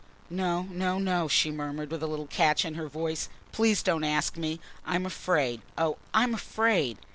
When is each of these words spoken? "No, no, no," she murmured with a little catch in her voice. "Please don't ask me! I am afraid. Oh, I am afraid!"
"No, 0.31 0.63
no, 0.71 0.97
no," 0.97 1.27
she 1.27 1.51
murmured 1.51 1.91
with 1.91 2.01
a 2.01 2.07
little 2.07 2.25
catch 2.25 2.65
in 2.65 2.73
her 2.73 2.87
voice. 2.87 3.29
"Please 3.51 3.83
don't 3.83 4.03
ask 4.03 4.35
me! 4.35 4.59
I 4.83 4.95
am 4.95 5.05
afraid. 5.05 5.61
Oh, 5.77 5.97
I 6.11 6.23
am 6.23 6.33
afraid!" 6.33 6.97